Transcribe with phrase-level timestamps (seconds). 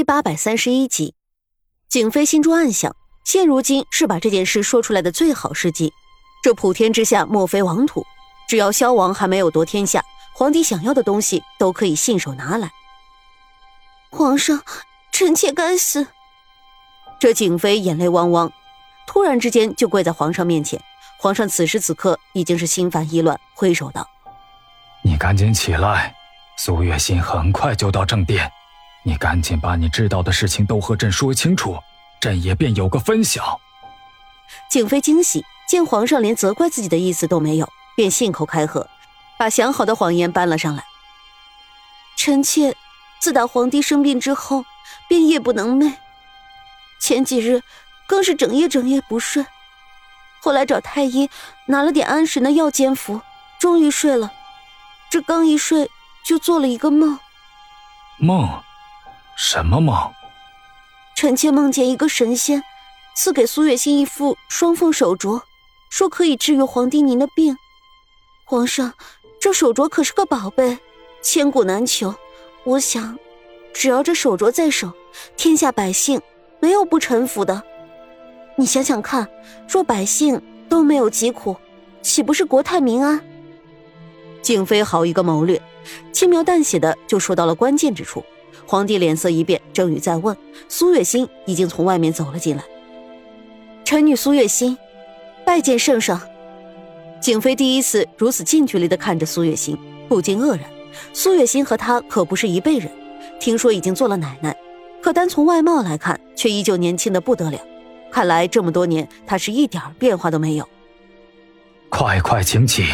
[0.00, 1.14] 第八百三十一集，
[1.86, 5.92] 景妃心中暗想：现如今是把这件事说出来的最好时机。
[6.42, 8.06] 这普天之下莫非王土，
[8.48, 10.02] 只要萧王还没有夺天下，
[10.32, 12.70] 皇帝想要的东西都可以信手拿来。
[14.08, 14.62] 皇上，
[15.12, 16.06] 臣妾该死。
[17.18, 18.50] 这景妃眼泪汪汪，
[19.06, 20.82] 突然之间就跪在皇上面前。
[21.18, 24.08] 皇上此时此刻已经是心烦意乱，挥手道
[25.04, 26.14] ：“你赶紧起来，
[26.56, 28.50] 苏月心很快就到正殿。”
[29.02, 31.78] 你赶紧把你知道的事情都和朕说清楚，
[32.20, 33.60] 朕也便有个分晓。
[34.70, 38.88] 景妃惊喜，见皇上连责怪自己的意思都没有，便信口开河，
[39.38, 40.84] 把想好的谎言搬了上来。
[42.16, 42.76] 臣妾
[43.20, 44.64] 自打皇帝生病之后，
[45.08, 45.94] 便夜不能寐，
[47.00, 47.62] 前几日
[48.06, 49.46] 更是整夜整夜不睡。
[50.42, 51.30] 后来找太医
[51.66, 53.22] 拿了点安神的药煎服，
[53.58, 54.30] 终于睡了。
[55.10, 55.90] 这刚一睡，
[56.24, 57.18] 就做了一个梦。
[58.18, 58.62] 梦。
[59.42, 59.96] 什么梦？
[61.16, 62.62] 臣妾梦见一个神仙
[63.16, 65.40] 赐给苏月心一副双凤手镯，
[65.88, 67.56] 说可以治愈皇帝您的病。
[68.44, 68.92] 皇上，
[69.40, 70.78] 这手镯可是个宝贝，
[71.22, 72.14] 千古难求。
[72.64, 73.18] 我想，
[73.72, 74.92] 只要这手镯在手，
[75.38, 76.20] 天下百姓
[76.60, 77.62] 没有不臣服的。
[78.56, 79.26] 你想想看，
[79.66, 81.56] 若百姓都没有疾苦，
[82.02, 83.18] 岂不是国泰民安？
[84.42, 85.60] 景妃好一个谋略，
[86.12, 88.22] 轻描淡写的就说到了关键之处。
[88.70, 90.36] 皇帝脸色一变，正欲再问，
[90.68, 92.62] 苏月心已经从外面走了进来。
[93.84, 94.78] 臣女苏月心，
[95.44, 96.20] 拜见圣上。
[97.20, 99.76] 景妃第一次如此近距离的看着苏月心，
[100.08, 100.60] 不禁愕然。
[101.12, 102.88] 苏月心和她可不是一辈人，
[103.40, 104.56] 听说已经做了奶奶，
[105.02, 107.58] 可单从外貌来看，却依旧年轻的不得了。
[108.08, 110.68] 看来这么多年，她是一点变化都没有。
[111.88, 112.84] 快快请起。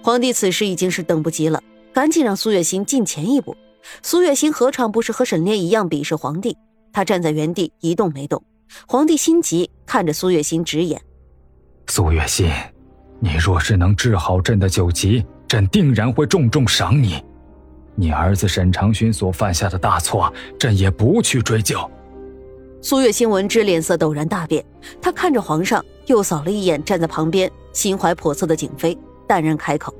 [0.00, 1.60] 皇帝此时已经是等不及了，
[1.92, 3.56] 赶紧让苏月心进前一步。
[4.02, 6.56] 苏月心何尝不是和沈炼一样鄙视皇帝？
[6.92, 8.42] 他站在原地一动没动。
[8.86, 11.00] 皇帝心急，看着苏月心直言
[11.88, 12.50] ：“苏月心，
[13.20, 17.22] 你若是能治好朕的九疾，朕定然会重重赏你。
[17.94, 21.78] 你儿子沈长勋所犯下的大错，朕也不去追究。”
[22.80, 24.64] 苏月心闻之，脸色陡然大变。
[25.00, 28.96] 他看着皇上，又扫了一眼站在旁边心怀叵测的景妃，
[29.26, 29.94] 淡然开口：“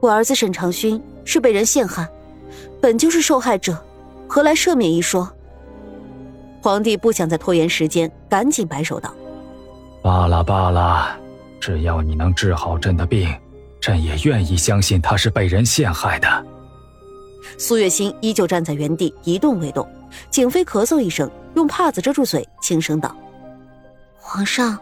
[0.00, 2.08] 我儿子沈长勋是被人陷害。”
[2.80, 3.76] 本就是受害者，
[4.28, 5.30] 何来赦免一说？
[6.62, 9.12] 皇帝不想再拖延时间，赶紧摆手道
[10.02, 11.16] ：“罢了罢了，
[11.60, 13.28] 只要你能治好朕的病，
[13.80, 16.46] 朕也愿意相信他是被人陷害的。”
[17.58, 19.86] 苏月心依旧站在原地一动未动。
[20.30, 23.16] 景妃咳嗽一声，用帕子遮住嘴，轻声道
[24.20, 24.78] ：“皇上，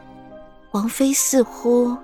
[0.73, 1.97] 王妃似乎……”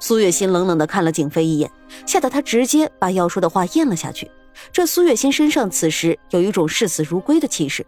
[0.00, 1.70] 苏月心冷冷的看了景妃一眼，
[2.06, 4.30] 吓得她直接把要说的话咽了下去。
[4.72, 7.86] 这苏月心身上此时有一种视死如归的气势，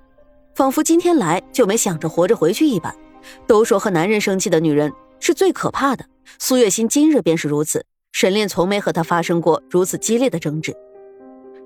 [0.54, 2.94] 仿佛今天来就没想着活着回去一般。
[3.46, 6.04] 都说和男人生气的女人是最可怕的，
[6.38, 7.84] 苏月心今日便是如此。
[8.10, 10.74] 沈炼从没和她发生过如此激烈的争执，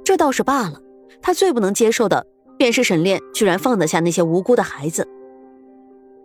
[0.04, 0.80] 这倒是罢了。
[1.20, 5.08] 她最不能接受的便是沈炼居然放得下那些无辜的孩子。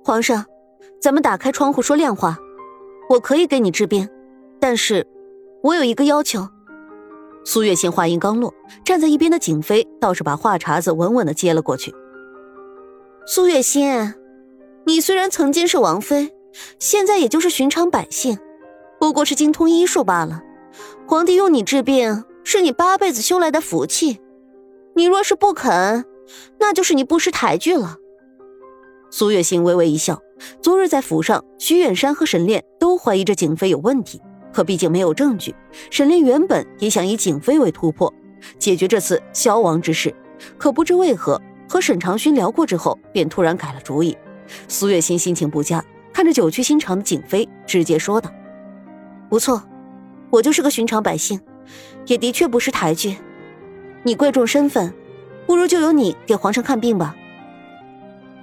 [0.03, 0.45] 皇上，
[1.01, 2.37] 咱们打开窗户说亮话，
[3.09, 4.07] 我可以给你治病，
[4.59, 5.07] 但是，
[5.63, 6.47] 我有一个要求。
[7.43, 8.53] 苏月心话音刚落，
[8.85, 11.93] 站在一边的景妃倒是把话茬子稳稳的接了过去。
[13.25, 14.13] 苏月心，
[14.85, 16.31] 你虽然曾经是王妃，
[16.77, 18.37] 现在也就是寻常百姓，
[18.99, 20.41] 不过是精通医术罢了。
[21.07, 24.19] 皇帝用你治病，是你八辈子修来的福气。
[24.95, 26.05] 你若是不肯，
[26.59, 27.97] 那就是你不识抬举了。
[29.09, 30.21] 苏月心微微一笑，
[30.61, 34.21] 昨日在府上，徐远山和沈炼都怀疑这景妃有问题。
[34.53, 35.55] 可毕竟没有证据，
[35.89, 38.13] 沈炼原本也想以景妃为突破，
[38.59, 40.13] 解决这次消亡之事。
[40.57, 44.17] 可不知为何，和沈长勋聊过之后，便突然改了主意。
[44.67, 48.29] 苏月心心情不佳，看着久屈心肠的景妃，直接说道
[49.29, 49.63] ：“不错，
[50.29, 51.39] 我就是个寻常百姓，
[52.07, 53.15] 也的确不是抬举。
[54.03, 54.93] 你贵重身份，
[55.45, 57.15] 不如就由你给皇上看病吧。”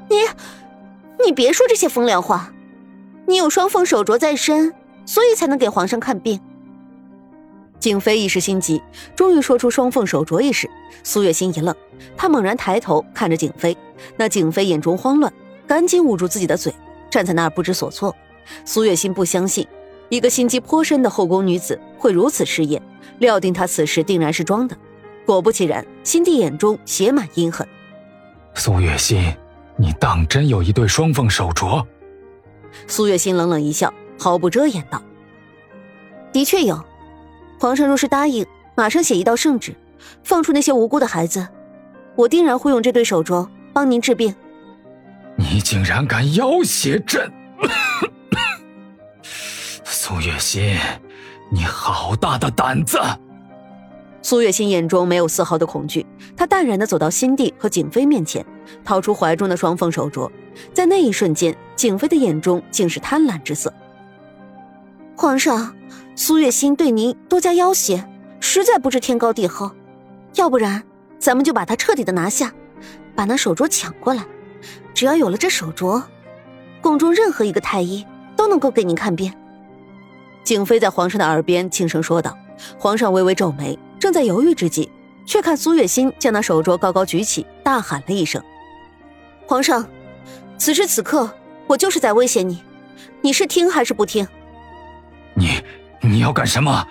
[0.08, 0.16] 你，
[1.26, 2.54] 你别说这些风凉话，
[3.26, 4.72] 你有双凤手镯在身。
[5.08, 6.38] 所以才能给皇上看病。
[7.80, 8.82] 景妃一时心急，
[9.16, 10.68] 终于说出双凤手镯一事。
[11.02, 11.74] 苏月心一愣，
[12.14, 13.74] 她猛然抬头看着景妃，
[14.18, 15.32] 那景妃眼中慌乱，
[15.66, 16.74] 赶紧捂住自己的嘴，
[17.08, 18.14] 站在那儿不知所措。
[18.66, 19.66] 苏月心不相信
[20.10, 22.82] 一个心机颇深的后宫女子会如此失言，
[23.18, 24.76] 料定她此时定然是装的。
[25.24, 27.66] 果不其然，心帝眼中写满阴狠。
[28.52, 29.34] 苏月心，
[29.76, 31.82] 你当真有一对双凤手镯？
[32.86, 33.90] 苏月心冷冷一笑。
[34.18, 35.00] 毫不遮掩道
[36.32, 36.84] ：“的确有，
[37.58, 38.44] 皇上若是答应，
[38.74, 39.74] 马上写一道圣旨，
[40.24, 41.46] 放出那些无辜的孩子，
[42.16, 44.34] 我定然会用这对手镯帮您治病。
[45.36, 47.32] 你竟然敢要挟朕！
[49.84, 50.76] 苏月心，
[51.50, 52.98] 你好大的胆子！
[54.20, 56.04] 苏月心眼中没有丝毫的恐惧，
[56.36, 58.44] 她淡然的走到新帝和景妃面前，
[58.84, 60.28] 掏出怀中的双凤手镯。
[60.74, 63.72] 在那一瞬间，景妃的眼中竟是贪婪之色。
[65.20, 65.74] 皇上，
[66.14, 68.00] 苏月心对您多加要挟，
[68.38, 69.68] 实在不知天高地厚。
[70.36, 70.80] 要不然，
[71.18, 72.54] 咱们就把他彻底的拿下，
[73.16, 74.24] 把那手镯抢过来。
[74.94, 76.00] 只要有了这手镯，
[76.80, 78.06] 宫中任何一个太医
[78.36, 79.34] 都能够给您看病。
[80.44, 82.38] 景妃在皇上的耳边轻声说道。
[82.78, 84.88] 皇上微微皱眉，正在犹豫之际，
[85.26, 88.40] 却看苏月心将那手镯高高举起，大喊了一声
[89.48, 89.84] ：“皇上，
[90.58, 91.28] 此时此刻，
[91.66, 92.62] 我就是在威胁你，
[93.20, 94.24] 你是听还是不听
[95.38, 95.62] ？”“你，
[96.00, 96.86] 你要干什么？”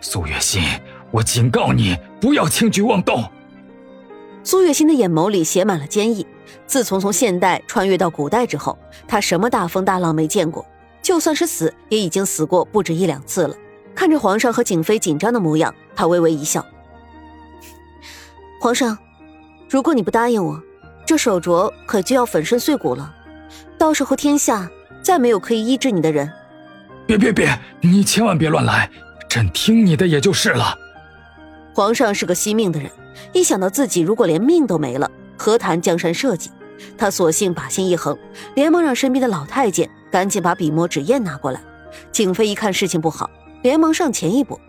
[0.00, 0.62] 苏月心，
[1.10, 3.22] 我警告你，不要轻举妄动。
[4.42, 6.26] 苏月心的眼眸里写满了坚毅。
[6.66, 10.64] 自从从现代穿越到古代之后，他什么大风大浪没见过，
[11.02, 13.54] 就算是死，也已经死过不止一两次了。
[13.94, 16.64] 看着皇上和景妃紧张的模样，他微微一笑
[18.58, 18.96] ：“皇上，
[19.68, 20.60] 如果你不答应我，
[21.04, 23.14] 这手镯可就要粉身碎骨了。
[23.76, 24.70] 到时候天下
[25.02, 26.32] 再没有可以医治你的人。
[27.10, 28.88] ”“别别别，你千万别乱来，
[29.28, 30.76] 朕听你的也就是了。”
[31.74, 32.88] 皇上是个惜命的人，
[33.32, 36.50] 一想到自己如果连命都没了，何谈江山社稷？
[36.96, 38.16] 他索性把心一横，
[38.54, 41.60] 连忙让身边的老太监赶紧把笔墨纸砚拿过来。
[42.12, 43.28] 景妃一看事情不好，
[43.62, 44.60] 连忙上前一步：“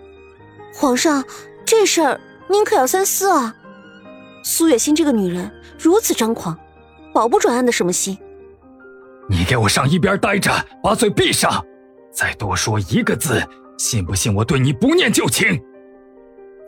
[0.73, 1.23] 皇上，
[1.63, 3.55] 这事儿您可要三思啊！
[4.43, 6.57] 苏月心这个女人如此张狂，
[7.13, 8.17] 保不准安的什么心。”
[9.29, 10.51] 你给我上一边待着，
[10.81, 11.63] 把嘴闭上！
[12.13, 13.41] 再多说一个字，
[13.77, 15.61] 信不信我对你不念旧情？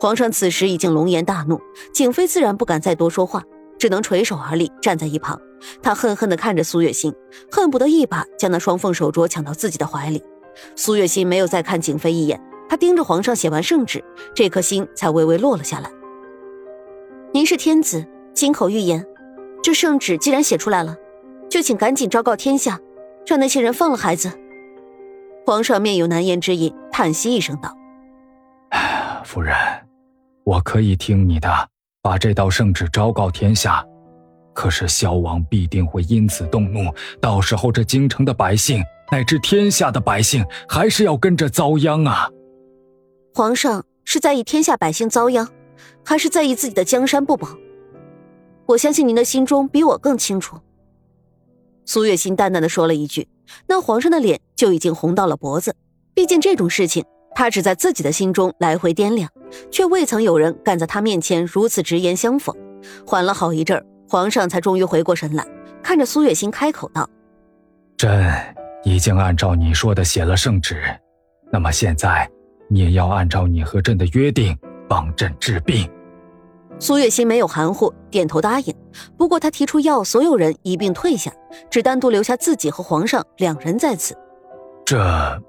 [0.00, 1.60] 皇上此时已经龙颜大怒，
[1.92, 3.42] 景妃自然不敢再多说话。
[3.76, 5.38] 只能垂手而立，站在一旁。
[5.82, 7.12] 他恨恨地看着苏月心，
[7.50, 10.22] 恨不得一把将那双凤手镯抢到自己的怀里。
[10.74, 14.02] 苏月心没有再看景妃一眼，她盯着皇上写完圣旨，
[14.34, 15.90] 这颗心才微微落了下来。
[17.32, 19.04] 您是天子，金口玉言，
[19.62, 20.96] 这圣旨既然写出来了，
[21.50, 22.80] 就请赶紧昭告天下，
[23.26, 24.30] 让那些人放了孩子。
[25.46, 27.76] 皇上面有难言之隐，叹息一声道
[29.24, 29.54] ：“夫人，
[30.42, 31.48] 我可以听你的。”
[32.00, 33.82] 把这道圣旨昭告天下，
[34.52, 42.28] 可是萧王必定会因此动怒，到时候这京城的百姓乃至天下的百姓还是要跟着遭殃啊！
[43.34, 45.48] 皇上是在意天下百姓遭殃，
[46.04, 47.48] 还是在意自己的江山不保？
[48.66, 50.58] 我相信您的心中比我更清楚。
[51.86, 53.28] 苏月心淡淡的说了一句，
[53.66, 55.74] 那皇上的脸就已经红到了脖子。
[56.14, 57.04] 毕竟这种事情。
[57.36, 59.28] 他只在自己的心中来回掂量，
[59.68, 62.54] 却未曾有人敢在他面前如此直言相讽。
[63.04, 65.44] 缓了好一阵皇上才终于回过神来，
[65.82, 67.10] 看着苏月心开口道
[67.98, 68.32] ：“朕
[68.84, 70.80] 已经按照你说的写了圣旨，
[71.50, 72.30] 那么现在
[72.68, 74.56] 你也要按照你和朕的约定
[74.88, 75.90] 帮朕治病。”
[76.78, 78.72] 苏月心没有含糊，点头答应。
[79.16, 81.32] 不过他提出要所有人一并退下，
[81.68, 84.16] 只单独留下自己和皇上两人在此。
[84.84, 85.42] 这。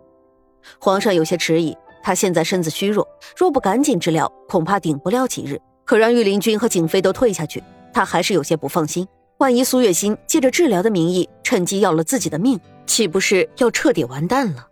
[0.79, 5.59] 皇上有些迟疑，他现在身子虚弱，若不赶紧治疗，恐怕顶不了几日。
[5.83, 9.07] 可让御林军和景妃都退下去，他还是有些不放心。
[9.37, 14.67] 万一苏月心借着治疗的名义，趁机要了自己的命，岂不是要彻底完蛋了？